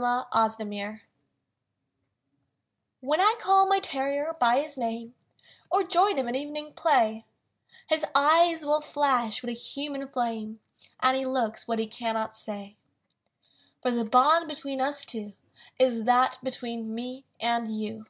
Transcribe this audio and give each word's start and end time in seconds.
THE 0.00 0.56
BOND 0.66 1.00
When 3.00 3.20
I 3.20 3.34
call 3.38 3.68
my 3.68 3.80
terrier 3.80 4.34
by 4.40 4.62
his 4.62 4.78
name, 4.78 5.14
Or 5.70 5.82
join 5.84 6.16
him 6.16 6.26
at 6.26 6.34
evening 6.34 6.72
play; 6.72 7.26
His 7.86 8.06
eyes 8.14 8.64
will 8.64 8.80
flash 8.80 9.42
with 9.42 9.50
a 9.50 9.52
human 9.52 10.08
flame 10.08 10.60
And 11.00 11.18
he 11.18 11.26
looks 11.26 11.68
what 11.68 11.78
he 11.78 11.86
cannot 11.86 12.34
say; 12.34 12.78
For 13.82 13.90
the 13.90 14.06
bond 14.06 14.48
between 14.48 14.80
us 14.80 15.04
two 15.04 15.34
Is 15.78 16.04
that 16.04 16.38
between 16.42 16.94
me 16.94 17.26
and 17.38 17.68
you! 17.68 18.06